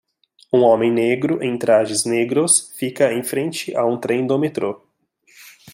Um 0.51 0.61
homem 0.63 0.91
negro 0.91 1.43
em 1.43 1.55
trajes 1.59 2.05
negros 2.05 2.73
fica 2.75 3.13
em 3.13 3.23
frente 3.23 3.71
a 3.77 3.85
um 3.85 3.99
trem 3.99 4.25
do 4.25 4.35
metrô. 4.39 4.81